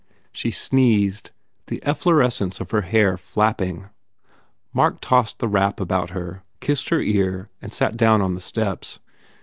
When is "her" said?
2.71-2.81, 6.09-6.41, 6.89-7.01